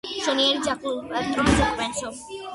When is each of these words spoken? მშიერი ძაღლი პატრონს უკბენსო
მშიერი 0.19 0.45
ძაღლი 0.69 0.95
პატრონს 1.13 1.63
უკბენსო 1.69 2.13